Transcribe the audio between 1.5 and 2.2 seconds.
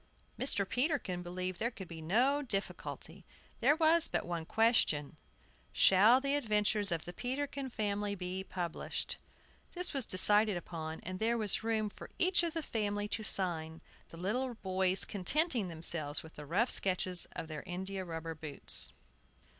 there could be